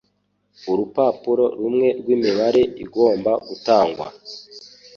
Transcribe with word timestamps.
Urupapuro 0.71 1.45
rumwe 1.61 1.87
rwimibare 1.99 2.61
igomba 2.83 3.31
gutangwa; 3.47 4.07